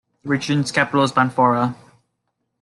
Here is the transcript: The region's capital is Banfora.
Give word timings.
The 0.23 0.29
region's 0.29 0.71
capital 0.71 1.03
is 1.03 1.11
Banfora. 1.11 1.75